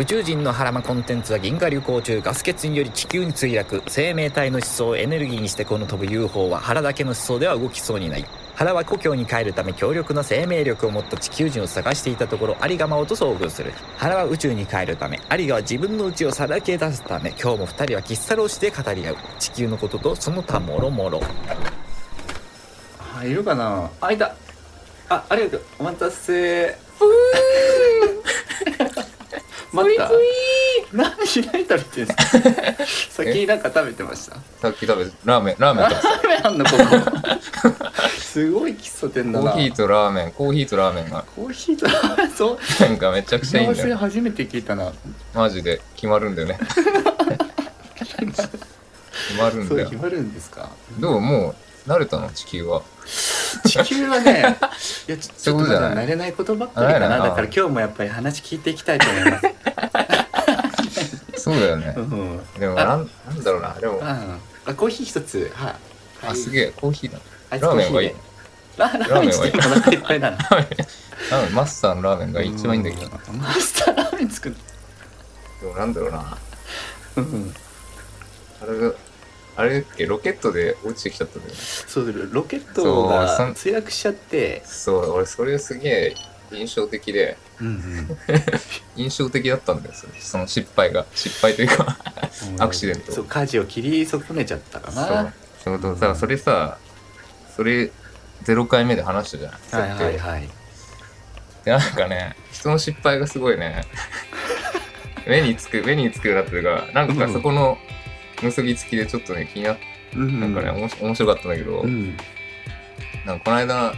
[0.00, 3.82] 宇宙人の腹間コンテンツは銀河流行中ガス欠により地球に墜落。
[3.86, 8.24] 生命体の思想をエネルギーにしてこの飛ぶ UFO は腹だけの思想では動きそうにない。
[8.54, 13.74] 腹は故郷に帰るため強力な生命力を持った地球人を探していたところアリガマオと遭遇する。
[13.98, 19.16] 腹は宇宙に帰るためアリガは自分の内をさらけ出すため今日も二人は喫茶ローして語り合う。
[19.38, 21.20] 地球のこととその他もろもろ。
[23.18, 23.90] あいるかな？
[24.00, 24.34] あいた。
[25.10, 25.62] あありがとう。
[25.78, 26.78] お待たせ。
[26.98, 27.10] 待
[29.70, 30.10] った。
[30.92, 32.22] 何しない食べてんすか？
[33.10, 34.36] 先なんか食べてました？
[34.60, 36.82] さっき食べラーメンラーメンラーメンあんのここ。
[38.18, 41.24] すごい喫茶店だコーヒーとラーメンコーヒーとラーメンが。
[41.36, 41.86] コーヒーと
[42.36, 42.58] そう。
[42.80, 43.96] なんかめちゃくちゃいいんだよ。
[43.96, 44.92] 初めて聞いたな。
[45.34, 45.80] マジで。
[45.94, 46.58] 決まるんだよね。
[47.96, 49.88] 決まるんだよ。
[49.90, 50.70] 決まるんですか？
[50.98, 51.54] どうも
[51.86, 52.30] う慣れたの？
[52.30, 52.82] 地球は。
[53.66, 54.56] 地球はね
[55.08, 57.06] いやちそういうょっとまだ慣れないことばっかりかな。
[57.06, 57.28] あ慣れない。
[57.30, 59.46] だから今日もやっぱり話聞いていきたいと思います
[61.40, 61.94] そうだよね。
[61.96, 62.40] うん。
[62.58, 63.74] でもなんなんだろうな。
[63.74, 65.50] でもああコーヒー一つ。
[65.54, 65.74] はい。
[66.22, 67.18] あすげえコーヒーだ。
[67.50, 70.68] アイスラーメンがいいコーヒーでララーメン作ってお腹いっぱいだなラーメン。
[71.30, 71.54] ラーメン。
[71.54, 74.56] マスターのラーメンが一番いいんだけどうんマスターラーメン作る。
[75.60, 76.38] でもなんだろうな。
[77.16, 77.54] うん。
[78.62, 78.94] あれが
[79.56, 80.06] あれだっけ？
[80.06, 81.58] ロケットで落ちてきちゃったんだよね。
[81.60, 84.62] そうロケットそうがそん墜落しちゃって。
[84.64, 86.14] そう俺それすげえ
[86.52, 88.08] 印象的でうん
[88.96, 91.06] 印象的だったんだよその失敗が。
[91.14, 91.96] 失敗というか
[92.54, 92.62] うん。
[92.62, 93.12] アクシデント。
[93.12, 95.04] そう舵を切り損ねちゃったかそう。
[95.04, 96.78] なそうそうさそれさ
[97.54, 97.90] それ
[98.44, 100.48] 0回目で話したじゃんはいはいはい。
[101.64, 103.84] でなんかね人の失敗がすごいね。
[105.26, 107.78] 目につく目につくようになってるからなんかそこの
[108.42, 109.78] 結びつきでちょっとね気になっ
[110.14, 112.16] うんなんかね、面白かったんだけど、うん。
[113.24, 113.92] なんかこの間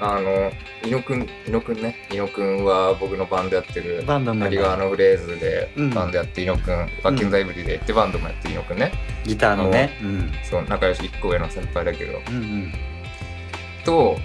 [0.00, 0.50] あの
[0.84, 1.96] 伊野くん伊野くんね。
[2.10, 4.02] 伊野くんは僕のバンドやってる。
[4.06, 5.90] バンドのメンバーアリガーのフレーズでうん。
[5.90, 8.92] バンドやって伊野くん、バッキンザイブリーでってバンドもやってる伊野くんね。
[9.24, 9.98] ギターのね。
[10.02, 10.32] うん。
[10.42, 12.20] そう仲良し1個上の先輩だけど。
[12.28, 12.72] うんうん。
[13.84, 14.18] と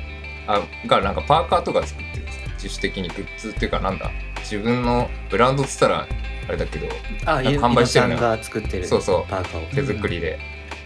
[0.48, 4.12] あがなんかパーカーとか作ってる自主的にグッズっていうかなんだ。
[4.40, 6.08] 自分のブランドっつったら
[6.48, 6.88] あれだけど
[7.26, 8.20] あ、販売してるのよ。
[8.20, 9.30] が作ってるそうそう。
[9.30, 9.68] パーカーを。
[9.76, 10.40] 手作りで,、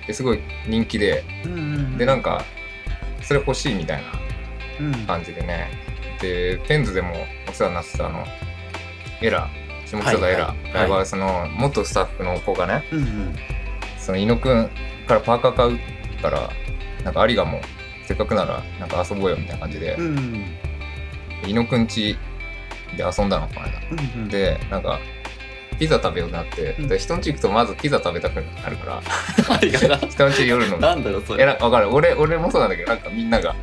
[0.05, 1.23] ですごい人気で。
[1.45, 1.97] うんうんうん。
[1.97, 2.43] でなんか
[3.21, 4.11] それ欲しいみたいな。
[4.11, 4.32] うん
[5.07, 5.69] 感じでね。
[6.21, 7.13] でペンズでも
[7.49, 8.25] お世話になってたあの
[9.21, 10.57] エラー下北沢エラはい。
[10.57, 10.71] はい。
[10.71, 13.35] ーライブハウスの元スタッフの子がねうんうん。
[13.97, 14.69] その伊野くん
[15.07, 15.79] からパーカー買う
[16.21, 16.49] から
[17.03, 17.61] なんか有賀も
[18.05, 20.45] せっかくならなんか遊ぼうよみたいな感じで、うんうん。
[21.45, 22.13] 伊野くん家
[22.97, 23.79] で遊んだのこの間。
[23.91, 24.27] うんうん。
[24.29, 24.99] でなんか
[25.75, 26.87] ピザ食べようってなって、うん。
[26.87, 29.01] で人ん家行くとまずピザ食べたくなるから。
[30.09, 30.77] 人ん家夜の。
[30.77, 31.43] なんだろうそれ。
[31.43, 31.93] えかる。
[31.93, 33.55] 俺俺もそうなんだけどなんかみんなが。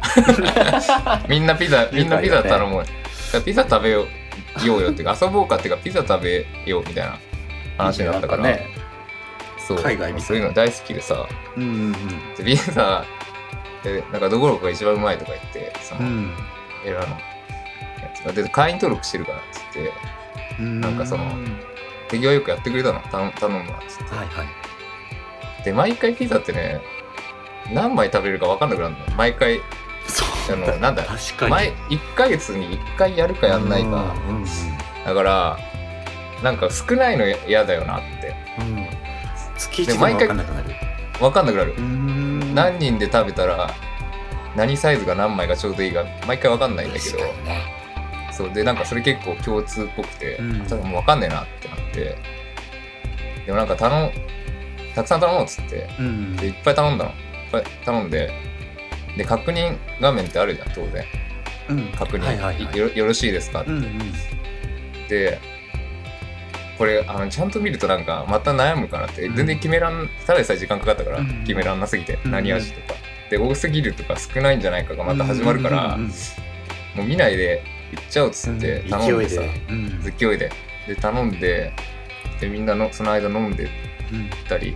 [1.29, 2.93] みんなピザみんなピザ頼もう、だか
[3.35, 4.07] らピザ食べよ
[4.65, 7.19] うようっていうか 遊ぼうかっていうかピザ食べようみたいな
[7.79, 8.43] 話になったから。
[8.45, 8.67] ね
[9.67, 9.83] そう。
[9.83, 11.27] 海外みそういうの大好きでさ。
[11.57, 11.93] うんうん
[12.37, 13.05] でピザ
[13.83, 16.33] でなんかどこどこが一番うまいとか言ってその、うん。
[16.85, 17.19] エラのや
[18.15, 18.33] つが。
[18.33, 19.93] で会員登録してるからっつって。
[20.59, 20.81] うん。
[20.81, 21.70] なんかそのはい
[22.11, 23.01] 手際よくやってくれたの？
[23.11, 23.79] 頼頼むわ。
[23.79, 25.65] っつってはい。
[25.65, 26.81] で毎回ピザってね
[27.73, 29.17] 何枚食べれるか分かんなくなるの。
[29.17, 29.61] 毎回
[30.07, 31.51] そうあのなんだ確かに。
[31.51, 34.15] 毎1ヶ月に1回やるかやんないか。
[34.29, 34.45] うんうん
[35.05, 35.59] だから
[36.43, 38.35] なんか少ないの嫌だよなって。
[38.59, 38.79] うん。
[38.79, 38.87] うん
[39.57, 40.71] 月一でも分かんなくなる。
[41.19, 41.75] 分かんなくなる。
[42.55, 43.71] 何人で食べたら
[44.57, 47.19] 何サイズが何枚がちょうどいいか毎回分かんないんだけど。
[47.19, 47.63] ね。
[48.33, 48.53] そう。
[48.53, 50.67] でなんかそれ結構共通っぽくて、うん。
[50.67, 51.69] 多分もう分かんねえなって
[52.05, 52.17] て
[53.47, 54.11] でもなんか頼ん
[54.95, 57.11] たくさん頼もうっつってうんでいっぱい頼んだの。
[57.11, 57.17] いっ
[57.53, 58.31] ぱい頼んで
[59.17, 61.05] で確認画面ってあるじゃん当然。
[61.69, 61.93] うん。
[61.93, 62.77] 確認、はいはいはい。
[62.77, 63.71] よよろしいですかって。
[63.71, 63.99] うんうん
[65.09, 65.39] で
[66.79, 69.37] これあのちゃんと見るとなんかまた悩むかなって、うん。
[69.37, 72.99] 全然決めらんただでさえ時間かかったから、うん決めらんなすぎて、うん何味とか。
[73.31, 76.13] で多すぎるとか少ないんじゃないかがまた始まるから、うんうんうん
[76.97, 77.63] もう見ないで
[77.93, 78.91] 行っちゃおうっつってうん。
[78.91, 79.63] 頼んでさ、勢いで。
[79.69, 80.01] うん。
[80.03, 80.53] 勢いで
[80.87, 81.73] で頼んで
[82.41, 83.69] でみんなのその間飲んで
[84.13, 84.31] うん。
[84.49, 84.75] たり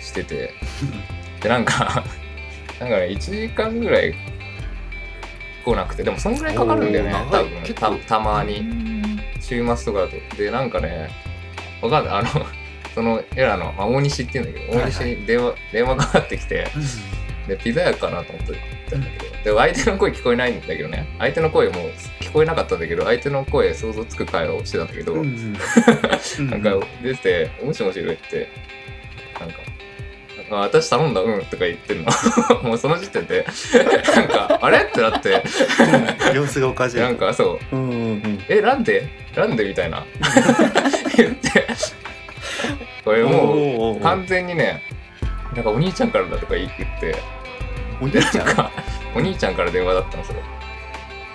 [0.00, 0.52] してて。
[1.40, 2.04] でなんか
[2.80, 4.14] なんかね1時間ぐらい
[5.64, 7.74] 来なくてでもそんぐらいかかるんだよね多分。
[7.74, 8.60] たたまに。
[8.60, 9.20] うん。
[9.40, 10.36] 週末とかだと。
[10.36, 11.08] でなんかね
[11.80, 12.14] わかんない。
[12.14, 12.28] あの
[12.94, 16.66] そのエラの、まあ、大西って言うんだけど大西に電話,、電話かかってきて
[17.46, 18.54] でピザ屋かなと思って
[18.90, 21.06] たんだけどで相手の声聞こえないんだけどね。
[21.18, 21.74] 相手の声も
[22.20, 25.52] 聞こえなかったんだけど相手の声想像つく会話をしてたんだけど、うんうん。
[26.50, 28.48] なんか出てて「もしもし」とか言って
[29.38, 29.56] なんか
[30.50, 32.10] 「あ私頼んだうん」とか言ってるの。
[32.62, 33.46] もうその時点で
[34.16, 35.42] なんか「あれ?」ってなって。
[36.34, 36.96] 様子がおかしい。
[36.96, 37.76] なんかそう。
[37.76, 37.94] うんうんう
[38.28, 39.08] ん「えなんで？
[39.36, 40.04] なんでみたいな。
[41.16, 41.66] 言って。
[43.04, 44.82] 俺もう完全にね
[45.54, 47.14] なんかお兄ちゃんからだとか言って
[48.00, 48.70] お兄ちゃんか
[49.14, 50.40] お兄ちゃんから電話だったのそれ。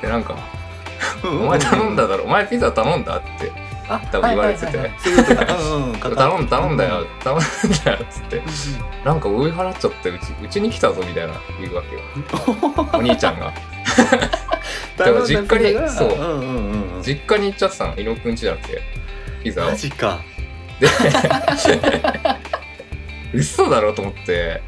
[0.02, 0.36] でなんか
[1.24, 2.24] 「おお前頼んだだろ。
[2.26, 3.52] お前ピザ頼んだ?」って
[3.90, 4.66] あ多分言われてて。
[4.66, 5.56] はいはいはいそういうことか。
[5.56, 6.48] うんうん。
[6.48, 7.40] 頼んだよう頼ん
[7.86, 7.98] だよ。
[8.02, 8.42] っつって。
[9.04, 12.02] なんか追い払っちゃってうちうちに来たぞみたいな言うわけよ。
[12.94, 13.52] お兄ちゃんが。
[14.98, 16.10] 頼んだ実家にそう。
[17.04, 17.96] 実家に行っちゃってたの。
[17.98, 18.82] 伊野くん家じゃなくて
[19.44, 19.72] ピザを。
[19.72, 20.20] マジか。
[20.80, 20.88] で
[23.34, 24.62] 嘘だろと思って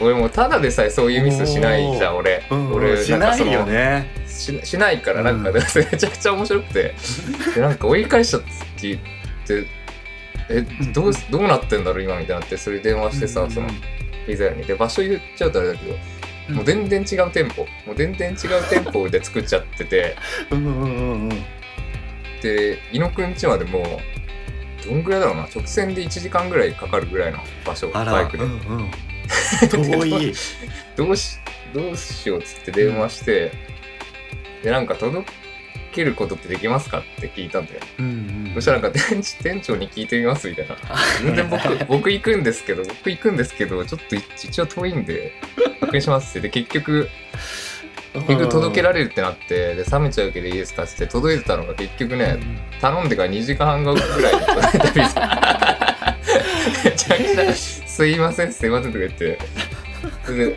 [0.00, 2.72] 俺もうただでさえそういうミスしないじゃん俺、うんうん。
[2.74, 4.10] 俺しないよね。
[4.26, 6.94] ししないからなんか、う んめちゃくちゃ面白くて。
[7.54, 8.48] でなんか追い返しちゃって
[8.82, 9.00] 言っ
[9.46, 9.66] て
[10.50, 10.60] え
[10.92, 13.68] どうどうなってんだろう今みたいになってそれ電話してさ、うんその
[14.26, 14.64] ピザ屋に。
[14.64, 15.96] で場所言っちゃうとあれだけど、
[16.48, 16.54] うん。
[16.56, 17.62] もう全然違う店舗。
[17.86, 18.38] もう全然違う
[18.68, 20.16] 店舗で作っちゃってて。
[20.50, 21.44] うんうんうんうん
[22.42, 25.42] で伊野くん家までもうどんぐらいだろうな。
[25.44, 28.90] 直線で1時間ぐらいかかるぐらいの場所バイクで、うんうん
[29.70, 30.34] 遠い
[30.96, 31.38] どうし
[31.72, 33.52] どうしようっつって電話して、
[34.62, 35.26] でなんか届
[35.92, 40.76] けることってできますかって聞いたんだようんうんそしたらなんか店店長に聞いてみますみたいな。
[41.22, 45.32] 全然僕、 僕行くんですけど、僕行くんですけど、ちょっと一応遠いんで、
[45.80, 46.48] 確認しますって。
[46.48, 47.08] で、結局、
[48.14, 52.38] 結局届けられるってなって、で、冷めちゃうけどいいですかって届いてたのが結局ね、
[52.80, 55.83] 頼んでから2時間半後ぐらいに届いたピザ。
[56.84, 59.38] めちゃくちゃ、すいません、すいませんとか言って。
[60.24, 60.56] それで、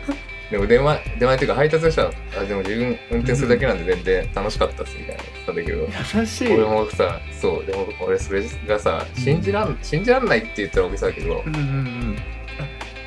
[0.50, 5.88] でも電話、電話っていうか配達したら、あ、でも自分運転するだけなんで全然楽しかったっすみたいな言ってたんだけど。
[6.20, 6.48] 優しい。
[6.54, 12.18] 俺もさそうでも俺それがさ信じらん信じらんないって言ったら大げさだけどうんうんうん。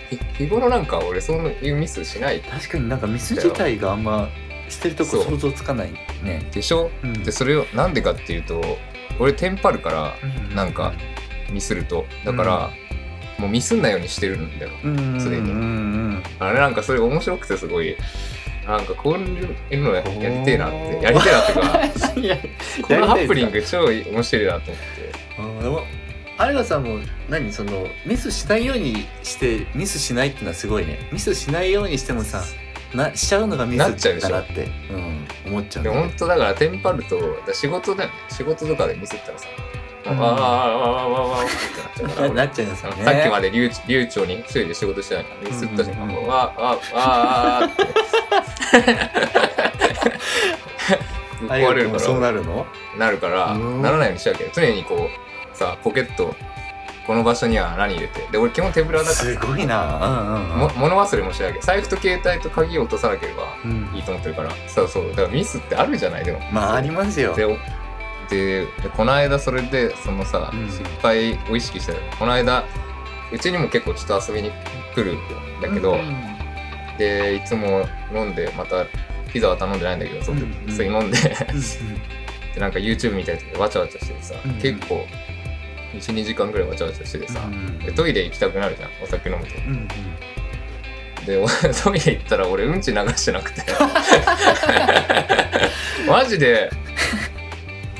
[0.09, 2.41] ひ日頃なんか俺そういうミスしない？
[2.41, 4.29] 確かになんかミス自体があんま
[4.69, 5.91] してるとこ想像つかない
[6.23, 6.47] ね。
[6.51, 6.91] でしょ？
[7.03, 7.13] うん。
[7.23, 8.62] でそれをなんでかっていうと
[9.19, 10.15] 俺テンパるから
[10.56, 10.94] なんか
[11.51, 12.06] ミスると。
[12.23, 12.71] だから、
[13.41, 14.71] もうミスんないようにしてるんだよ。
[14.83, 16.23] うんうんうん常にうん。
[16.39, 17.97] あれなんかそれ面白くてすごい。
[18.67, 20.99] なんかこういうのややりてえなって。
[21.01, 21.45] やりてえなっ
[22.13, 22.38] ていうか
[22.88, 25.11] このハプニング超面白いなと思って。
[25.38, 25.83] あーでも
[26.39, 26.99] 有賀さんも
[27.29, 30.99] 何そのミスしないようにしてミスしないっていうのはすごいね。
[31.11, 32.44] ミスしないようにしてもさ
[32.94, 38.15] なしちゃうのがミスなっちゃうでしょだなって、うん、思っちゃうでね、本当だからテンパると仕事だよね。
[38.29, 41.45] 仕事とかでミスったらさうんわーわーわーわーわーわー。
[41.45, 43.03] ってなっちゃうからななっちゃいますよね。
[43.03, 47.83] さっきまで流流暢に一人で仕事してないからミスった瞬間、うんうんうんわーわーわって
[51.48, 52.65] 壊れるか君もそうらなるの
[52.98, 53.81] なるからうん。
[53.81, 55.09] ならないようにしなきゃ常にこ
[55.53, 56.36] うさポケット
[57.07, 58.27] この場所には何入れて。
[58.31, 59.15] で俺基本手ぶらだから。
[59.15, 59.97] すごいな。
[60.07, 60.59] うんうんうん。
[60.59, 64.51] も物忘れもしなきゃ財布と携帯と鍵を落とさなければうんいいと思ってるから。
[64.68, 65.09] そうそう。
[65.09, 66.39] だからミスってあるじゃないでも。
[66.51, 67.36] まあありますよ。
[67.36, 67.45] で
[68.31, 70.68] ででこの間それでそのさ、うん。
[70.69, 72.63] 失敗を意識してるこの間
[73.31, 74.51] うちにも結構ちょっと遊びに
[74.95, 76.31] 来るんだけど、うん
[76.98, 78.86] でいつも飲んでまた
[79.31, 80.75] ピザは頼んでないんだけどその時、うんうん。
[80.75, 81.18] それ飲んで。
[81.54, 81.62] うん
[82.54, 85.06] でなんか YouTube 見たりとかわちゃわちゃしててさ、うん結構
[85.94, 89.56] 12時間ぐらいわちゃわちゃしててさ、うんでトイレ行きたくなるじゃんお酒飲むと。
[89.56, 89.88] うんうん。
[91.25, 93.62] で俺 トイレ行ったら俺うんち流してなくて。
[96.07, 96.69] マジで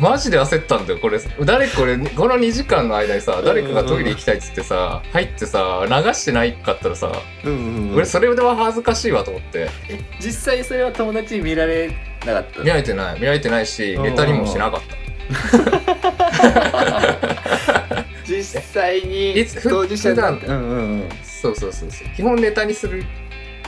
[0.01, 1.19] マジで焦ったんだよこれ。
[1.45, 7.11] 誰これこの2時間の間にさ誰かがトイレ行きたいっつってさ入ってさ流してないかったらさ
[7.45, 7.95] うんうんうん。
[7.97, 9.69] 俺それでは恥ずかしいわと思って。
[9.90, 11.90] え実際それは友達に見られ
[12.25, 13.19] なかった見られてない。
[13.19, 14.04] 見られてないしうん。
[14.04, 14.95] ネタにもしなかった。
[18.25, 20.40] 実際にいつ当事者だん
[21.23, 22.07] そうそうそうそう。
[22.16, 23.04] 基本ネタにする。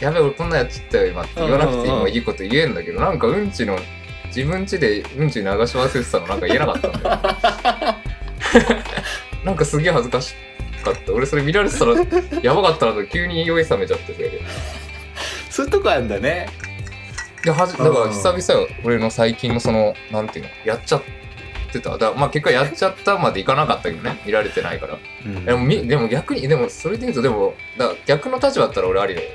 [0.02, 3.78] やべ俺こんなんやっちゃったよ今って言わなくていいもういいこと言えんだけどなんかうんちの
[4.36, 7.20] 自分家でうんち流し忘れてたのなんか言えなかったんだよ
[9.46, 10.36] なんかすげえ恥ずかし
[10.84, 11.14] かった。
[11.14, 11.94] 俺それ見られてたら
[12.42, 14.42] やばかったなと急に酔い冷めちゃってそれで。
[15.50, 16.48] そういうとこあるんだね。
[17.44, 21.04] ではじだから久々よ俺の最近のそのなんていうのやっちゃっ
[21.72, 21.98] てた。
[21.98, 24.22] だまあ結果やっちゃったまでいかなかったけどね。
[24.26, 24.98] 見られてないから。
[25.26, 25.46] うん。
[25.46, 29.28] でもみでも逆にでもそれで言うとでもだ逆の立場だったら俺ありだよ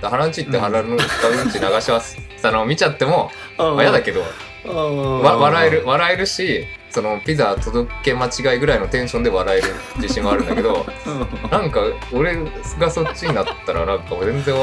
[0.00, 0.98] だ腹んちって腹のうん。
[1.50, 4.22] ち流しますたのを見ちゃっても、まあ、嫌だけど
[4.64, 10.86] わ笑える笑えるしそのピザ届け間違いぐらいのテンションで笑える自信はあるんだけど
[11.50, 11.80] なんか
[12.12, 12.36] 俺
[12.78, 14.54] がそっちになったらなんか全然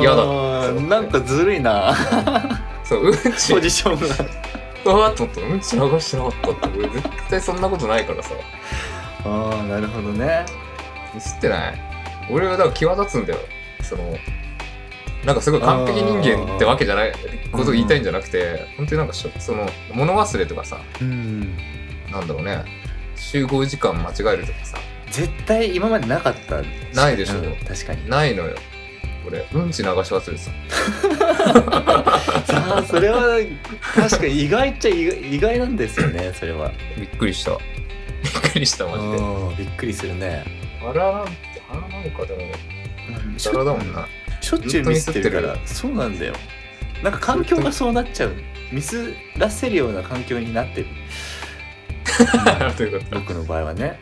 [0.00, 1.94] 嫌だうんなんかずるいな。
[2.84, 3.52] そううんち。
[3.52, 4.94] ポジションが。
[4.94, 6.78] うわーっと思ったうんち流してなかったって。
[6.78, 8.30] 俺絶対そんなことないからさ。
[9.24, 10.44] ああなるほどね。
[11.14, 11.74] ミスってない？
[12.30, 13.38] 俺はだから際立つんだよ。
[13.82, 14.02] その
[15.24, 17.12] なんかすごい完璧人間ってわけじゃない
[17.52, 21.56] ことを言いたいんじゃなくて本当になんかしょその物忘れとかさうん。
[22.10, 22.64] なんだろうね。
[23.16, 24.78] 集合時間間違えるとかさ。
[25.10, 26.62] 絶対今までなかった。
[26.94, 27.38] ないでしょ。
[27.38, 28.08] うん確かに。
[28.08, 28.56] ないのよ。
[29.26, 30.50] 俺うんち流し忘れてた。
[32.46, 33.38] さあそれは
[33.94, 36.72] 確かに意外っちゃ意外意外なんですよねそれは。
[36.96, 37.50] びっくりした。
[37.52, 39.16] びっくりしたマジで。
[39.18, 40.44] うんびっくりするね。
[40.80, 41.32] 腹なんて
[41.68, 42.34] 腹なんかで
[43.32, 44.06] もし皿だもんな
[44.48, 45.56] しょっちゅうミスってるから。
[45.66, 46.34] そうなんだよ。
[47.02, 48.32] なんか環境がそうなっちゃう。
[48.72, 50.86] ミスらせるような環境になってる。
[53.10, 53.98] 僕の場合はね。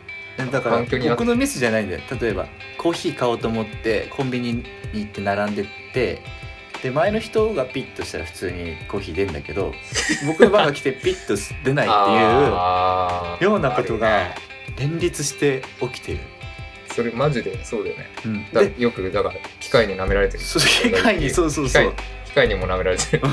[0.51, 2.01] だから僕のミスじゃないんだよ。
[2.21, 4.63] 例えばコーヒー買おうと思ってコンビニに
[4.93, 6.21] 行って並んでって
[6.83, 9.73] で前の人がピッとしたら普通にコーヒー出るんだけど
[10.27, 14.35] 僕の番が来てピッと出ないっていうようなことあが
[14.77, 16.19] 連立して起きてる、
[16.97, 18.07] それマジでそうだよね。
[18.25, 20.43] うん、だでよくだから機械に舐められてる。
[20.43, 21.93] 機械にそうそうそう。
[22.25, 23.23] 機械にも舐められてる。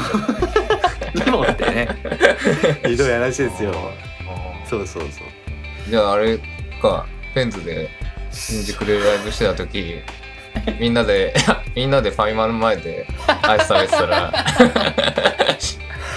[1.24, 1.88] でもってね。
[2.84, 3.72] ひどい話ですよ。
[4.68, 4.86] そう。
[4.86, 5.28] そうそう
[5.88, 6.38] じゃああれ
[6.82, 7.88] かペンズで
[8.30, 10.02] 新宿でライブしてた時
[10.78, 11.34] みんなで
[11.74, 13.06] みんなでファイマの前で
[13.42, 14.32] アイス食べてたら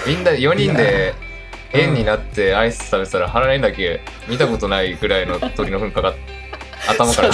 [0.05, 1.13] みんな4人で
[1.71, 6.13] 円になってアイス食べてたら腹にだけ見たことないぐらいの鳥の糞かかっ
[6.87, 7.29] 頭から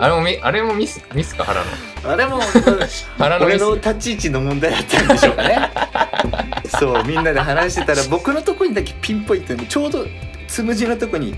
[0.00, 1.70] あれもみあれもミスミスか腹の
[2.12, 2.40] あれも
[3.18, 5.70] 腹の俺の立ち位置の問題だったんでしょうかね。
[6.78, 10.06] そうみんなで話してたら僕のとこにだけピンポイントにちょうど
[10.48, 11.34] つむじのとこに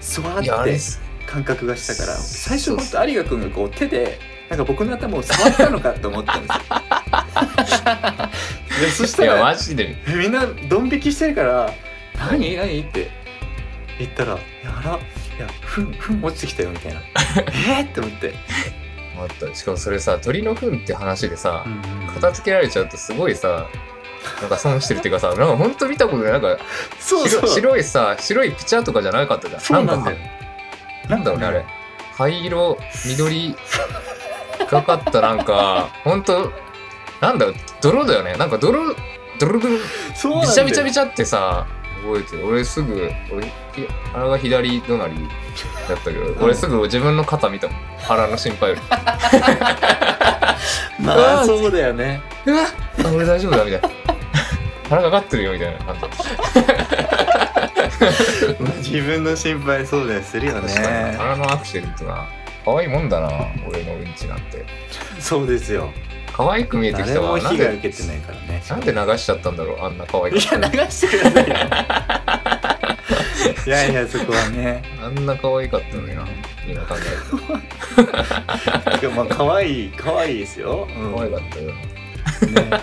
[0.00, 0.78] 座って
[1.26, 4.18] 感覚がしたから最初本当有賀君がこう手で
[4.48, 6.60] なんか僕の頭を触ったのかと思ったんですよ。
[8.80, 9.96] でそしいやたらマジで。
[10.06, 11.72] みんなドン引きしてるから
[12.18, 12.56] 「何？
[12.56, 13.10] 何?」って
[13.98, 16.24] 言ったら「いやあらいやふんふん。
[16.24, 17.00] 落ちてきたよ」みたいな
[17.78, 18.34] 「えっ?」って思って、
[19.18, 19.54] あった。
[19.54, 21.64] しかもそれさ鳥の糞って話でさ、
[22.14, 23.66] 片付けられちゃうとすごいさ
[24.40, 26.32] なんか損してるっていうかさ なんか本当見たことない。
[26.32, 26.58] なんか
[26.98, 27.40] そうそう。
[27.42, 29.60] 白白いさ白いピチャーとかじゃなかったじゃん。
[29.60, 30.12] そうなんだ
[31.08, 31.64] なんだろうねあれ。
[32.16, 33.56] 灰色緑
[34.70, 36.52] がかったなんか 本当
[37.20, 38.34] なんだろう泥だよね。
[38.34, 38.94] なんか泥
[39.38, 41.66] 泥泥びちゃびちゃびちゃってさ
[42.04, 42.46] 覚えてる。
[42.46, 43.50] 俺すぐ俺
[44.12, 45.14] 腹が左隣
[45.88, 47.76] だったけど、俺すぐ自分の肩見たもん。
[47.98, 48.80] 腹の心配より。
[51.00, 52.20] まあそうだよね。
[52.46, 52.64] うわ
[53.04, 53.88] あ俺大丈夫だみたいな。
[54.88, 56.18] 腹かかってるよみたいな感じ。
[58.90, 61.14] 自分の心配そうだよするよね。
[61.18, 62.26] 腹のアクシデントな
[62.64, 63.28] 可愛いもんだな
[63.66, 64.64] 俺のうんちなんて。
[65.18, 65.92] そうですよ
[66.36, 68.62] 可愛く見えてき誰もたわなん被害で受けてないからね。
[68.68, 71.56] なんで流しちゃったんだろうあんな可愛いかったや流してくださいよ
[73.66, 74.82] いやいやそこはね。
[75.00, 76.26] あんな可愛かったのにな。
[76.66, 76.96] 今考
[79.00, 81.12] える まあ可愛い可愛いですよ、うん。
[81.12, 81.66] と可愛かったよ。
[82.70, 82.82] ね。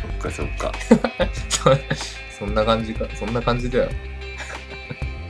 [0.00, 0.72] そっかそっか。
[1.48, 1.76] そ
[2.38, 3.06] そんな感じか。
[3.16, 3.88] そんな感じだよ。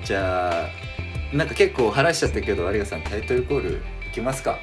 [0.04, 4.58] じゃあなんか結構話しちゃったけど有賀さんタイトルコールいきますか？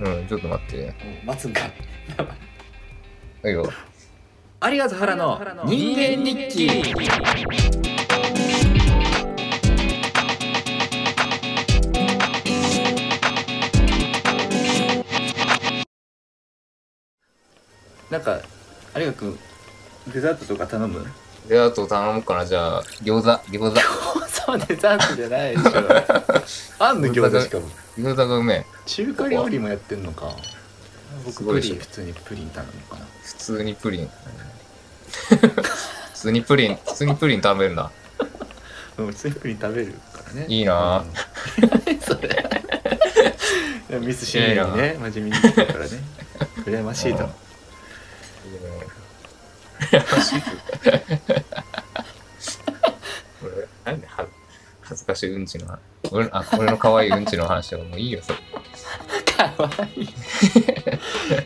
[0.00, 0.94] うんちょっと待って。
[1.24, 1.72] 待つんかい
[3.42, 3.68] はいよ。
[4.70, 6.94] 有賀と原の人間日記。
[18.10, 18.40] なんか
[18.96, 19.38] 有賀君
[20.12, 21.04] デザートとか頼む？
[21.48, 22.82] であと頼もうかなじゃあ。
[23.02, 23.80] 餃子餃子。
[24.28, 25.70] そうデザートじゃないでしょ。
[26.84, 27.68] あんの餃子しかも。
[27.98, 30.30] 餃子がうめえ中華料理もやってんのか。
[31.24, 33.06] 僕プリン普通にプリン頼むかな。
[33.22, 34.10] 普通にプリン。
[35.30, 35.38] 普
[36.14, 37.90] 通にプリン普通にプリン食べるんだ
[38.98, 40.46] うん普通にプリン食べるからね。
[40.48, 41.04] いいな。
[43.90, 44.04] うん。
[44.06, 44.96] ミスしないようにね。
[45.00, 46.18] 真面目にからね。
[46.64, 47.47] 羨ましいと
[53.42, 54.26] 俺なんでは
[54.82, 55.78] 恥ずかしいうんちの話
[56.10, 58.38] 俺あ俺の可愛いうんちの話はもういいよそれ。
[59.36, 60.08] かわいい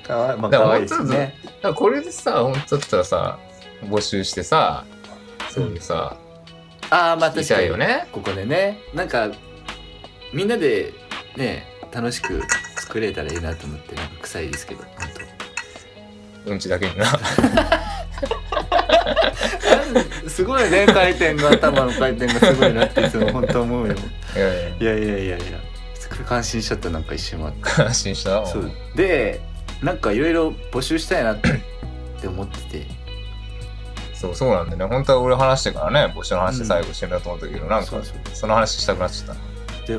[0.06, 0.80] かわいいまあだかわい。
[0.80, 3.38] いですねだからこれでさ本当だったらさ
[3.84, 4.84] 募集してさ
[5.50, 6.16] そういうさ、
[6.88, 8.06] ああまあ聞きた確かにいよね。
[8.12, 8.78] ここでね。
[8.94, 9.30] なんか
[10.32, 10.94] みんなで
[11.36, 12.40] ね楽しく
[12.78, 14.92] 作れたらいいなと思ってなんか臭いですけど本
[16.46, 17.04] うんちだけにな。
[17.12, 17.18] 当
[20.28, 23.94] すごいね回転が頭の回転がすごいなっていつも本当思うよ。
[24.34, 24.68] いやいや。
[24.76, 25.58] いやいやいやいや。
[26.26, 27.52] 感心しちゃったなんか一瞬は。
[27.60, 28.46] 感心した？
[28.46, 28.70] そう。
[28.94, 29.40] で
[29.82, 31.52] なんかいろいろ募集したいなってっ
[32.20, 32.86] て思ってて。
[34.14, 34.86] そうそうなんだよね。
[34.86, 38.02] 本当は俺話してからね募集の話最後してんだと思ったけど、なんか
[38.34, 39.86] その話したくなっちゃった。
[39.86, 39.98] で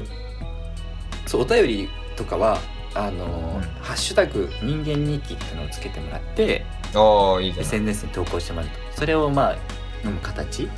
[1.26, 2.60] そうお便りとかは
[2.94, 3.62] あのーうん。
[3.82, 6.64] ハッシュタグ人間日記ってのをつけてもらって
[6.96, 8.76] ああいいじゃん SNS に投稿してもらうと。
[8.98, 9.58] それをまあ
[10.04, 10.70] 飲む形？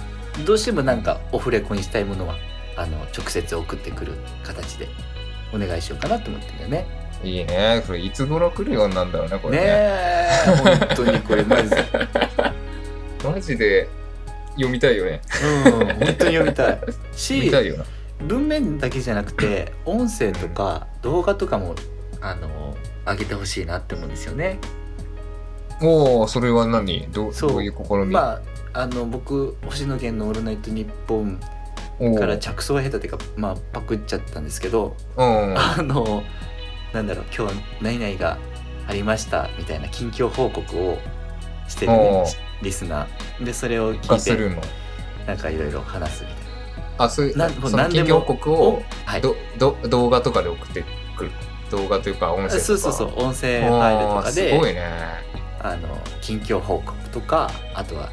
[0.46, 2.36] どうしてもなんかオフレコにしたいものは
[2.76, 4.14] あの直接送ってくる
[4.44, 4.88] 形で
[5.54, 6.86] お願いしようかなと思ってんだよね。
[7.24, 7.84] いいね。
[7.88, 9.70] これいつ頃来るようになんだろうね、これねね。
[9.70, 11.86] え本当にこれマジで
[13.24, 13.88] マジで
[14.56, 15.22] 読みたいよね。
[15.66, 17.86] うん本当に読みたい読しみたいよな。
[18.20, 21.76] 文面だけじゃなくて音声とか動画とかも
[22.22, 24.60] あの上げてほしいなって思うんですよね。
[25.82, 27.08] おお、それは何？
[27.12, 28.42] どうそうどういう試み、まあ
[28.76, 31.40] あの僕星野源の「オールナイトニッポン」
[32.20, 35.58] から着想が下手っていうか、まあ、パクっちゃったんですけどうん。
[35.58, 36.24] あの
[36.94, 38.38] なんだろう今日何々が
[38.88, 40.98] ありましたみたいな近況報告を
[41.68, 44.56] してるおねーリスナーでそれを聞いて。
[45.26, 46.38] なんかいろいろ話すみたい
[47.00, 50.84] あ、そういう、なんその近況報告なをはいどど動画とかで送って
[51.18, 51.32] くる？
[51.72, 52.62] 動画というか音声とか。
[52.62, 54.86] そうそうそう音声ファイルとかあーすでごいね。
[55.60, 58.10] あの近況報告とかあとはう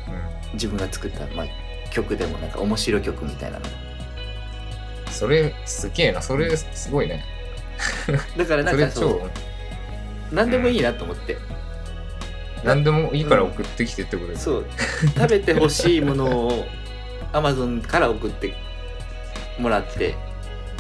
[0.55, 1.47] 自分が作った、まあ、
[1.91, 3.69] 曲でもなんか面白い曲みたいなのん。
[5.11, 6.23] それすげえな。
[6.23, 7.25] それすごいね。
[8.37, 9.31] だからなんかそう
[10.33, 11.37] 何でもいいなと思って、
[12.65, 14.45] 何でもいいから送ってきてってことです。
[14.45, 14.67] そう
[15.15, 16.67] 食べてほしいものを
[17.33, 18.55] Amazon から送って
[19.59, 20.15] もらって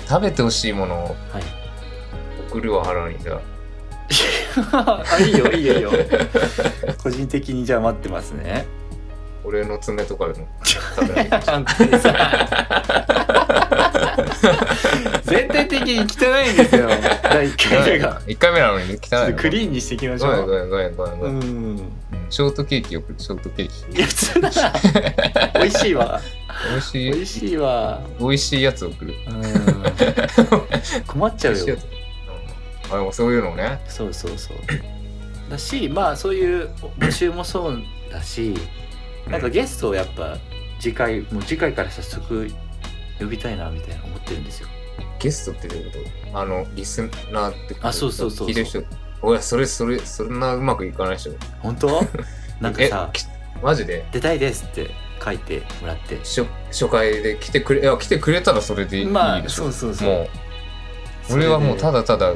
[0.09, 1.17] 食べてほしいものをはい
[2.49, 3.19] 送るわ、腹に。
[3.19, 3.41] じ ゃ
[4.73, 5.91] ああいいよいいよいいよ
[7.02, 8.67] 個人的にじゃあ待ってますね
[9.45, 10.47] 俺の爪とかでも。
[15.25, 16.05] 全体的に汚
[16.41, 16.89] いんですよ。
[17.23, 18.21] 第1回目が。
[18.23, 20.47] 1回目なのに汚いクリーンにしていきましょう。
[20.47, 21.41] ごめんごめんごめんごめん、うん。
[21.41, 21.93] うん。
[22.31, 23.99] ショートケーキ送るショートケーキ。
[23.99, 24.73] いや普通だな
[25.55, 26.21] 美味しいわ。
[26.71, 27.13] 美味しい。
[27.13, 28.01] 美味しいわ。
[28.19, 29.15] 美味しいやつ送る。
[29.29, 31.03] うん。
[31.07, 31.77] 困っちゃうよ。
[32.91, 33.81] あでもそういうのね。
[33.89, 34.57] そうそうそう。
[35.51, 38.55] だしまあそういう募集もそうだし
[39.31, 39.41] なん。
[39.41, 40.37] かゲストをやっぱ
[40.81, 42.49] 次回もう次回から早速
[43.19, 44.69] 呼びたいなみたいな思ってるんですよ。
[45.19, 45.99] ゲストってどういうこ
[46.33, 46.38] と？
[46.41, 48.49] あのリスナーってあそうそうそうそう。
[48.49, 48.83] 聞いてる人？
[49.23, 52.01] おいそれそれそんなうまくいかないでしょ本当？
[52.61, 53.11] なんかさ
[53.62, 54.05] マジで？
[54.12, 54.90] 出たいですって
[55.25, 56.18] 書いてもらって。
[56.18, 60.09] 初初回で来てくれいや来てくれたらそれでいいまあそうそうそう。
[60.09, 60.23] も
[61.31, 62.33] う俺はもうただただ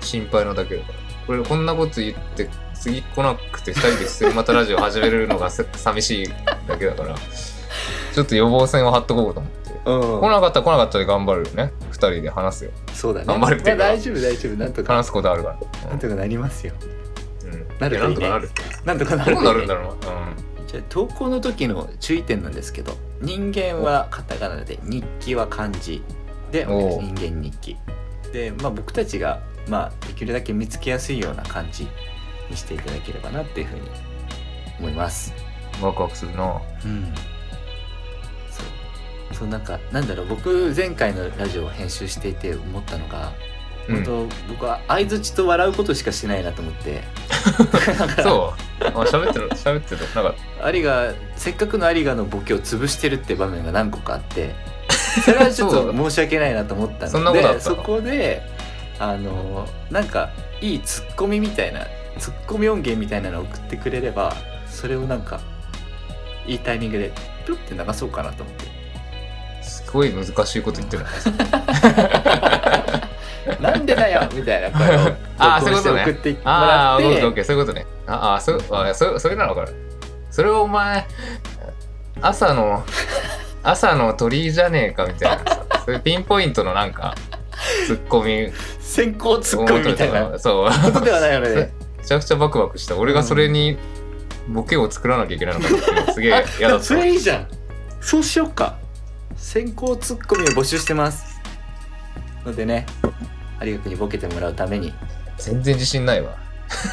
[0.00, 0.98] 心配なだけだから。
[1.26, 2.48] これこんなこと言って
[2.80, 6.28] 次来なくて2人でまたラジオ始めれるのがさ寂しい
[6.66, 7.14] だけだから。
[8.14, 9.70] ちょっと予防線を張っとこうと思って。
[9.86, 10.20] うん。
[10.20, 11.72] 来なかったら来なかったで頑張るよね。
[11.90, 12.70] 2人で話すよ。
[12.92, 13.26] そうだね。
[13.26, 14.56] 頑張るっていう大丈夫大丈夫。
[14.56, 14.96] なんとか。
[14.96, 15.88] 話すことあるから。
[15.90, 16.72] なんとかなりますよ。
[17.44, 17.78] うん。
[17.78, 18.50] なるなんとかなる
[18.84, 19.34] なんとかなる。
[19.34, 20.10] どうなるんだろうな。
[20.66, 26.02] じゃあ投稿の時の注意点なんですけど人間はカタカナで日記は漢字。
[26.50, 27.76] で人間日記。
[28.32, 31.88] で、まあ、僕たちが、まあ、できるだけ見つけやすいような感じ
[32.50, 33.82] にしていただければなっていうふうに
[34.78, 35.32] 思います。
[35.44, 36.60] うんワクワクするな。
[36.84, 37.12] うん。
[38.50, 38.62] そ
[39.32, 39.34] う。
[39.34, 43.32] そうなんかなんだろう僕前回のラジオを編集していて思ったのが
[43.88, 44.04] うん。
[44.04, 47.02] 本当僕は相づちと笑うことしかしてないなと思って。
[48.22, 48.84] そう。
[48.84, 50.00] あ喋ってる喋ってる。
[50.14, 54.54] なんかアリがせっかくのアリガのボケを潰してるって場面が何個かあって
[55.24, 58.42] それはちょっと申し訳ないなと思ったのでそこで
[58.98, 61.86] あのなんかいいツッコミみたいな
[62.18, 64.34] ツッコミ音源みたいなのを送ってくれれば
[64.66, 65.40] それをなんか
[66.46, 67.12] いいタイミングで
[67.46, 68.80] ピュッて流そうかなと思って。
[69.62, 71.04] すごい難しいこと言ってる
[73.60, 75.00] 「なんでだよ!」みたいな声を
[75.38, 76.04] あー録音してそういうことね。
[76.04, 77.34] 送ってもあらって。
[77.34, 77.86] ケーそういうことね。
[78.06, 79.68] ああそうあそそれなのかな。
[80.30, 81.06] それをお前
[82.22, 82.84] 朝の
[83.62, 87.14] 朝の鳥居じゃねえかみたいなさそういうピンポイントのなんか
[87.86, 88.50] ツッコミ。
[88.80, 90.38] 先行ツッコミみたいな。
[90.38, 90.70] そう。
[90.70, 91.79] ことではないので、ね、め
[92.10, 93.78] ちゃくちゃバクバクした俺がそれに
[94.48, 96.84] ボケを作らなきゃいけないのかっていうのすげえ嫌だった。
[96.84, 97.48] それいいじゃん。
[98.00, 98.80] そうしよっか。
[99.36, 101.40] 先行ツッコミを募集してます。
[102.44, 102.84] のでね
[103.62, 104.92] 有賀君にボケてもらうために。
[105.38, 106.36] 全然自信ないわ。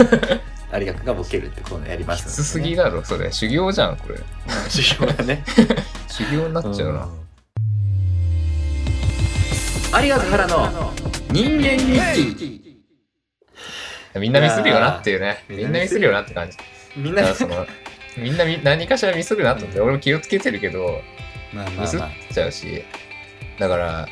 [0.80, 3.32] 有賀君がボケるってコーナーやりまきすので、つすぎだろそれ。
[3.32, 4.18] 修行じゃんこれ。
[4.18, 5.44] うん修行がね。
[6.10, 7.10] 修行になっちゃうな、
[10.00, 10.94] 有賀原の
[11.32, 12.67] 人間日記
[14.20, 15.44] みんなミスるよなっていうね。
[15.50, 16.58] みんなミスるよなって感じ。
[16.96, 17.66] みんなその
[18.18, 21.02] みんなみ何かしらミスるなと思って俺も気をつけてるけど
[21.54, 22.84] まあまミスっあまあちゃうし
[23.60, 24.08] だから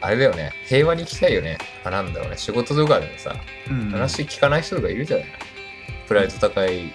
[0.00, 0.52] あれだよね。
[0.66, 1.58] 平和に行きたいよね。
[1.84, 2.36] あなんだろうね。
[2.36, 3.34] 仕事とかでもさ
[3.70, 5.26] うん話聞かない人とかいるじゃない。
[6.08, 6.92] プライド高い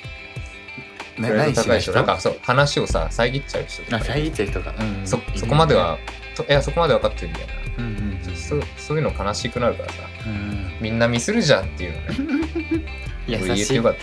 [1.18, 1.92] なプライド高い人。
[1.94, 5.08] なん何かそう話をさ遮っちゃう人とかあ遮っちゃう人が、うん。
[5.08, 5.98] そそこまでは
[6.38, 7.54] といやそこまで分かってるみたいな。
[7.78, 9.96] うんうんうんそそういうの悲しくなるからさ。
[10.26, 10.78] うん。
[10.80, 12.86] みんなミスるじゃんっていうのね。
[13.28, 13.96] 優言えしていよかっ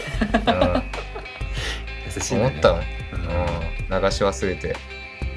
[0.45, 0.83] た、う ん
[2.15, 2.41] 優しいね。
[2.41, 3.97] 思ったもん、うん。
[3.97, 4.77] うん、流し忘れて。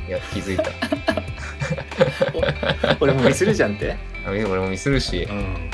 [0.08, 0.72] いや気づいた。
[3.00, 3.96] 俺もミスるじゃんって。
[4.26, 5.28] あ俺もミスるし。
[5.30, 5.70] うん。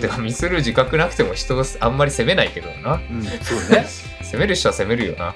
[0.00, 3.00] てかミスる自覚なくても人をあんまり責めないけどな。
[3.10, 3.22] うん。
[3.22, 3.86] そうね。
[4.22, 5.34] 責める人は責めるよな。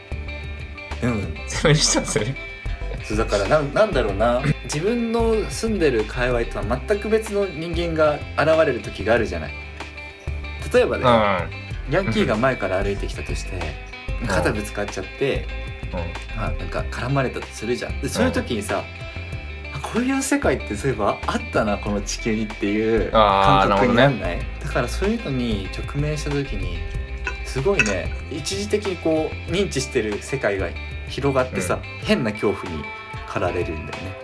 [1.02, 1.36] うん。
[1.46, 2.53] 責める人は責める
[3.04, 4.42] そうだからなんなんだろうな。
[4.64, 9.52] 自分の住んでる界隈とは全く別の人間が現れる時があるじゃない。
[10.72, 11.04] 例えばね、
[11.90, 14.26] ヤンキーが前から歩いてきたとしてん。
[14.26, 15.46] 肩ぶつかっちゃって、
[15.92, 15.98] うん。
[16.00, 18.00] うんまあ、なんか絡まれたとするじゃん。
[18.00, 18.82] でそういう時にさ、
[19.74, 26.78] あこういう世界ってそういえばあったなこの地球にっていう感覚になんない、だからそういうのに直面した時に
[27.44, 30.68] すごいね一時的にこう認知してる世界が
[31.14, 32.84] 広がってさ、変な恐怖に
[33.28, 34.16] 駆られるんだよね。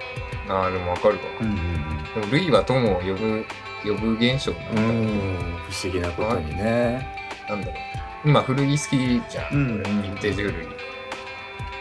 [0.48, 1.20] あーでもわかるわ。
[1.40, 3.46] うんでも類は友を呼ぶ
[3.84, 4.88] 呼ぶ現象なんだ、うん。
[4.88, 5.36] うん、
[5.70, 7.06] 不思議なことにね。
[7.48, 7.76] なんだろう。
[8.24, 10.66] 今古着好きじゃん、うん俺ヴィンテージ古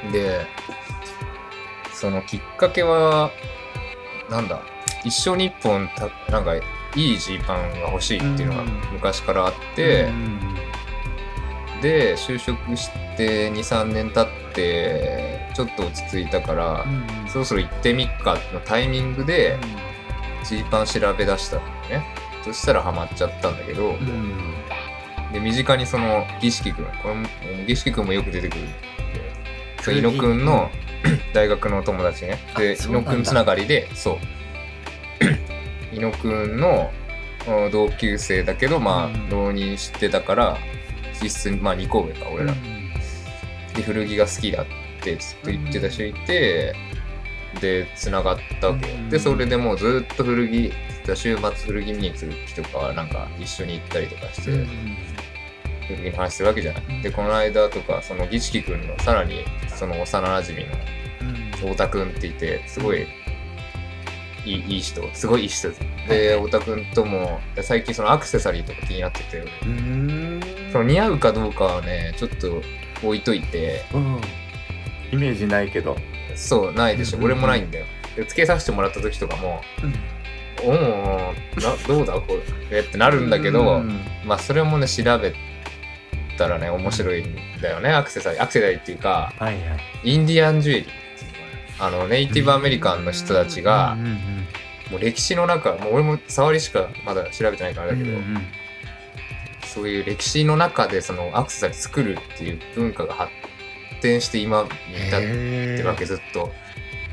[0.07, 0.47] 着で
[1.91, 3.31] そのきっかけは
[4.29, 4.61] なんだ。
[5.03, 6.61] 一生に一本たなんかい
[6.95, 8.69] いジーパンが欲しいっていうのがうん。
[8.93, 10.39] 昔からあって、うん
[11.81, 14.27] で就職して23年経っ
[14.59, 16.85] てちょっと落ち着いたから、
[17.27, 19.57] そろそろ行ってみっかのタイミングで
[20.43, 22.05] ジーパン調べ出したんだよね。
[22.43, 24.53] そしたらハマっちゃったんだけど、うん。
[25.33, 28.71] で身近にその儀式君これ儀式君もよく出てくるんで
[29.83, 30.71] そう伊野くんの
[31.33, 32.39] 大学の友達ね。
[32.57, 33.11] で伊あそうなんだ。
[33.11, 34.17] 野くんつながりでそう。
[35.95, 36.91] 伊野くんの
[37.47, 39.29] お同級生だけどまあ、うん。
[39.29, 40.57] 浪人してたから
[41.21, 42.53] 実質まあ2個上か俺ら、
[43.79, 44.65] で古着が好きだっ
[45.01, 46.75] てずっと言ってた人いて、
[47.61, 50.71] でつながったわけでそれでもうずっと古着
[51.15, 54.67] 週末古着見に来る日とかはなんか一緒に行ったりとかして、うん
[55.87, 57.01] 古着の話するわけじゃない。
[57.01, 59.43] でこの間とかその儀式くんのさらに
[59.75, 60.67] その幼なじみの
[61.57, 63.07] 太田くんっていてすごい
[64.45, 65.69] いいいい人すごいいい人
[66.07, 70.39] で太田くんとも最近そのアクセサリーとか気になっててうん。
[70.71, 72.61] その似合うかどうかはねちょっと
[73.03, 73.85] 置いといて。
[73.93, 74.21] うん。
[75.11, 75.97] イメージないけど。
[76.35, 77.85] そうないでしょ、うん俺もないんだよ。
[78.15, 79.61] で付けさせてもらった時とかも
[80.63, 82.13] 「おおなどうだ？
[82.13, 82.37] こ
[82.69, 85.33] れ」ってなるんだけど、うんまあそれもね調べ
[86.37, 87.91] たらね面白いんだよね。
[87.91, 88.43] アクセサリー。
[88.43, 89.59] アクセサリーっていうかはいは
[90.03, 90.13] い。
[90.13, 90.89] インディアンジュエリー
[91.79, 94.15] あのネイティブアメリカンの人たちがうんうん
[94.91, 98.41] もう歴史の中もう俺も触りしかまだ調べてないからだけど、うんうん
[99.73, 103.31] そういう歴史の中でそのアクセサリー作るっていう文化が発
[104.01, 104.69] 展して今に
[105.07, 106.51] 至ってるわけずっと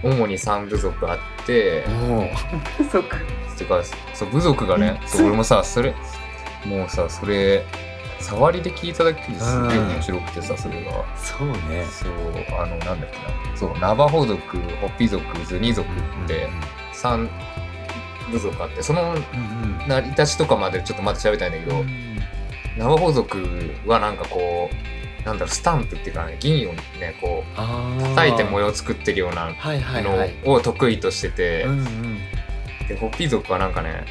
[0.03, 2.31] 主に三部族あっても
[2.81, 3.19] うそっか。
[3.57, 5.09] てかそう部族がねうん。
[5.09, 5.95] そう俺もさそれ
[6.67, 7.65] もうさそれ
[8.21, 10.93] 触りで聞いただけですげえ面白くてさそれが。
[11.17, 11.85] そうね。
[11.91, 12.11] そう
[12.61, 13.57] あのなんだっけな。
[13.57, 15.93] そうナバホ族ホッピ族ズニ族っ
[16.27, 16.49] て
[16.95, 17.29] 3
[18.31, 19.89] 部族あってそのうんうん。
[19.89, 21.85] 成り立ちとかまでちょっとまだ調べたいんだけど、ナ
[22.85, 23.39] バホ族
[23.87, 26.83] はなんかこうなんだろうスタンプっていうかね銀をね
[27.21, 29.55] こうあ叩いて模様様作ってるような。
[30.45, 32.19] のを得意としてて、うんうん。
[32.89, 34.05] でホッピー族はなんかね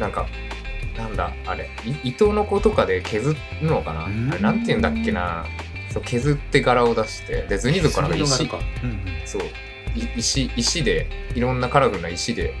[0.00, 0.26] なんか
[0.96, 4.04] なんだあれい糸の子とかで削るのかな？
[4.06, 4.30] うん。
[4.32, 5.46] あれなんて言うんだっけな？
[5.90, 7.42] そう削って柄を出して。
[7.42, 8.58] でズニ族はなんか石か。
[8.82, 9.42] うんそう。
[9.94, 12.54] い石石でいろんなカラフルな石で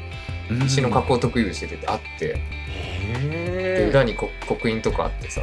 [0.50, 2.38] うん石の加工得意しててあって、へ
[3.14, 3.49] え。
[3.90, 5.40] で裏にこ刻印とかあってさ。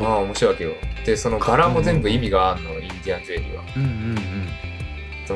[0.00, 0.72] まあ面白いわけよ。
[1.04, 3.64] でその柄も全部意味があるのインディアンジュエリーは。
[3.76, 3.90] うんうん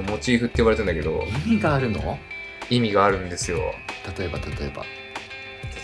[0.00, 0.07] うん。
[0.07, 1.24] モチーフって呼ばれてんだけど。
[1.46, 2.18] 意味があるの？
[2.70, 3.59] 意味があるんですよ。
[4.18, 4.85] 例えば例えば。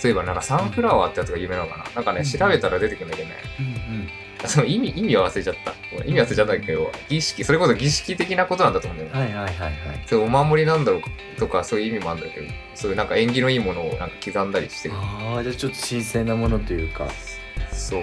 [0.03, 1.85] 例えばなんかサンフラワーってやつが有名なのかな？
[1.97, 3.35] なんかねうん調べたら出てくるんだけどね。
[3.59, 4.09] うん
[4.49, 5.73] その意味意味は忘れちゃった。
[6.05, 9.35] 意味忘れちゃったけど儀式それこそ儀式的なことなんだと思うんだよね。
[9.35, 10.03] はいはいはいはい。
[10.07, 11.03] そうお守りなんだろう
[11.39, 14.89] とかそういう意味もあるんだけどそういうなんか縁起のいいものをなんか刻んだりして。
[14.89, 17.07] るああじゃあちょっと新鮮なものというか。
[17.73, 18.03] そう。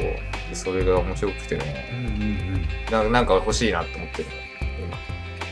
[0.54, 1.89] それが面白くてね。
[1.91, 2.10] うんう
[2.58, 4.32] んななんか欲しいなと思ってるの。
[4.86, 4.97] 今。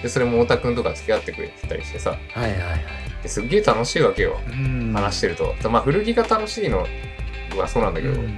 [0.01, 2.11] でそれも太田くんとか付き合ってくれてたりしてさ。
[2.11, 2.79] はいはいはい。
[3.23, 4.39] ですっげえ楽しいわけよ。
[4.47, 4.93] うん。
[4.93, 6.85] 話してると、まあ古着が楽しいの
[7.57, 8.37] はそうなんだけど、うん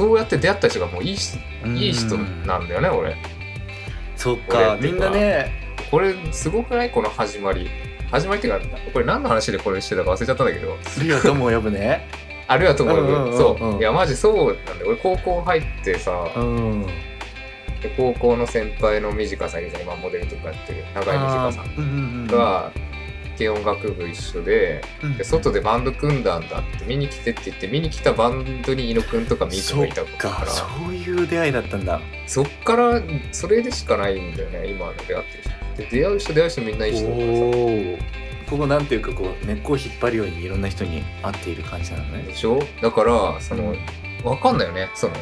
[0.00, 3.16] そうやって出会った人がもういいしいい人なんだよね俺。
[4.16, 4.58] そっか。
[4.58, 5.52] かみんなね。
[5.90, 6.90] これすごくない？
[6.90, 7.68] この始まり。
[8.10, 8.60] 始まりっていうか
[8.92, 10.76] これ何の話でこれしてたか忘れちゃったんだけど。
[11.02, 12.08] リア友を呼ぶね。
[12.48, 13.36] あるいはともうんうんうんうん。
[13.36, 13.78] そう。
[13.78, 14.88] いやマジそうなんだよ。
[14.88, 16.86] 俺高校入ってさ、うん。
[17.82, 21.82] で高校の先輩の短さんいるじゃん今モデルとかやってる長井短さんうんうん
[22.22, 22.26] うん。
[23.48, 25.16] が軽音楽部一緒でうん。
[25.16, 30.50] で外でバンド組んだんだって見に来てって言って見に来たバンドに猪野くんとかミートがいたかから。
[30.50, 32.00] そういう出会いだったんだ。
[32.26, 35.50] そっからそれでしかないんだよね今の出会ってる人。
[35.76, 42.22] で出会う人出会う人みんないい人だからここなんていうかこう根っこを引っ張るようにいろんな人に会っている感じなのね。
[42.24, 42.58] でしょ？
[42.82, 43.74] だからその
[44.24, 44.90] わかんないよね。
[44.94, 45.14] その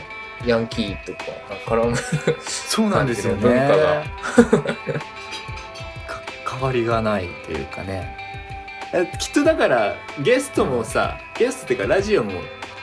[0.46, 1.24] ヤンキーとか
[1.66, 1.96] 絡む
[2.40, 3.40] そうなんですよね。
[3.42, 4.04] 文化が。
[4.04, 4.04] か
[6.58, 8.16] 変わりがないというかね。
[8.92, 12.32] えきっとだからゲストもさゲストっていうかラジオも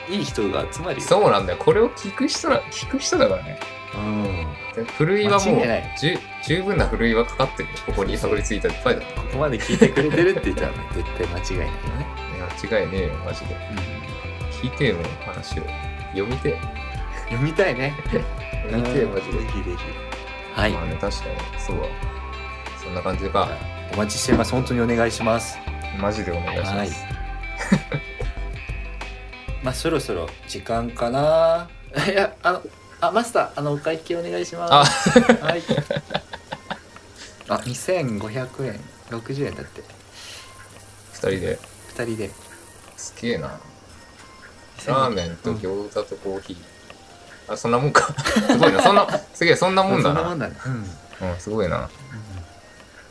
[0.08, 1.58] いい人が集まるよそうなんだよ。
[1.58, 3.58] これを聞く人ら聞く人だからね。
[3.94, 4.84] うん。
[4.84, 5.94] でふるいはもう間違いない。
[5.98, 7.68] じゅ十分なふるいはかかってる。
[7.70, 9.00] よここにたどり着いたいっぱいだ。
[9.00, 12.06] ここまで聞いてくれてるって言ったら絶対間違いないよね、
[12.70, 13.56] 間違いねえよマジで。
[14.62, 15.64] 聞いてよ話を。
[16.12, 16.60] 読みてえ。
[17.24, 17.94] 読みたいね。
[18.70, 19.38] 読みてえマジで。
[19.38, 19.76] ぜひぜひ。
[20.54, 21.60] はい、まあね確かに。
[21.60, 22.15] そうだ
[22.86, 23.48] そんな感じか。
[23.94, 24.52] お待ちしてます。
[24.52, 25.58] 本当にお願いします。
[26.00, 26.90] マジでお願いします、はい。
[29.64, 31.68] まあそろそろ時間かな。
[32.08, 32.62] いやあの
[33.00, 35.10] あマスターあのお会計お願いします。
[35.18, 35.62] はい。
[37.48, 38.80] あ2500円。
[39.10, 39.82] 60円だって。
[41.12, 41.58] 二人で。
[41.96, 42.30] 2人で。
[42.96, 43.58] すげえな。
[44.86, 48.14] ラーメンと餃子とコーヒー、あそんなもんか。
[48.22, 48.80] すごいな。
[48.80, 50.20] そんなすげえそんなもんだな。
[50.20, 50.68] そんなもんだね、う
[51.24, 51.30] ん。
[51.30, 51.78] うんすごいな。
[51.78, 52.35] い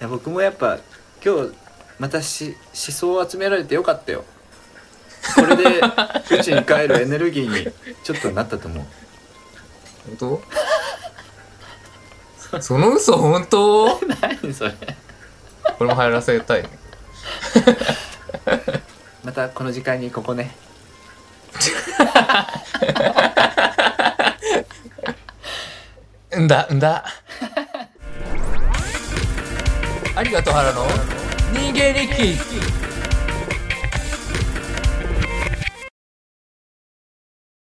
[0.06, 0.78] や僕もやっぱ
[1.24, 1.54] 今日
[2.00, 4.24] またし思想を集められてよかったよ。
[5.36, 5.82] これで
[6.30, 7.72] 宇宙に帰るエネルギーに
[8.04, 8.86] ちょっとなったと思う。
[10.20, 10.42] 本
[12.52, 12.62] 当？
[12.62, 14.00] その嘘本当？
[14.22, 14.74] 何それ。
[15.78, 16.70] これも入らせたいね。
[19.26, 20.56] またこの時間にここね。
[26.38, 27.06] んだんだ
[30.16, 30.88] ありがとう原の
[31.52, 32.85] 人間日記